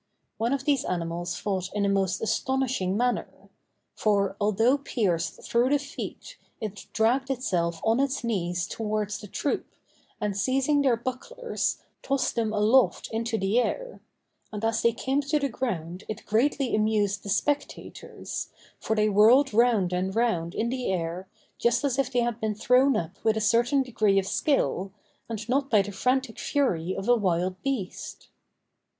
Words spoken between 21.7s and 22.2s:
as if